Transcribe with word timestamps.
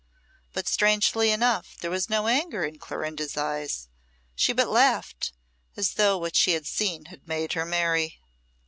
But 0.53 0.67
strangely 0.67 1.29
enough, 1.29 1.77
there 1.77 1.91
was 1.91 2.09
no 2.09 2.25
anger 2.25 2.63
in 2.65 2.79
Clorinda's 2.79 3.37
eyes; 3.37 3.87
she 4.33 4.51
but 4.51 4.67
laughed, 4.67 5.31
as 5.77 5.93
though 5.93 6.17
what 6.17 6.35
she 6.35 6.53
had 6.53 6.65
seen 6.65 7.05
had 7.13 7.27
made 7.27 7.53
her 7.53 7.65
merry. 7.65 8.19